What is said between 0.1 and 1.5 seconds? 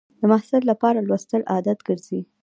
د محصل لپاره لوستل